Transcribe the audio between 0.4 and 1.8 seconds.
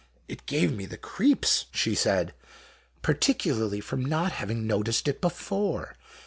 gave me the creeps,"